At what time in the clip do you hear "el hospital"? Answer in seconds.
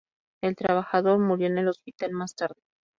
1.59-2.11